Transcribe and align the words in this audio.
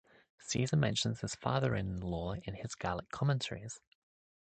Caesar 0.39 0.75
mentions 0.77 1.21
his 1.21 1.35
father-in-law 1.35 2.33
in 2.33 2.55
his 2.55 2.73
Gallic 2.73 3.09
Commentaries. 3.11 3.79